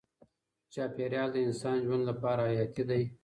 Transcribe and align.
چاپیریال 0.73 1.29
د 1.33 1.37
انسان 1.47 1.77
ژوند 1.85 2.03
لپاره 2.09 2.41
حیاتي 2.49 2.83
دی. 2.89 3.03